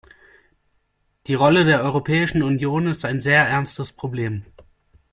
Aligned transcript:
Die 1.27 1.35
Rolle 1.35 1.63
der 1.63 1.81
Europäischen 1.83 2.41
Union 2.41 2.87
ist 2.87 3.05
ein 3.05 3.21
sehr 3.21 3.47
ernstes 3.47 3.93
Problem. 3.93 4.43